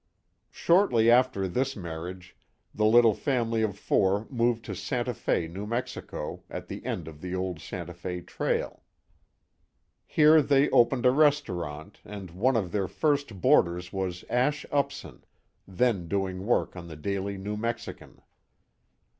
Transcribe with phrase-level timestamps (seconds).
[0.49, 2.35] Shortly after this marriage,
[2.73, 7.21] the little family of four moved to Santa Fe, New Mexico, at the end of
[7.21, 8.81] the old Santa Fe trail.
[10.07, 15.23] Here they opened a restaurant, and one of their first boarders was Ash Upson,
[15.67, 18.23] then doing work on the Daily New Mexican.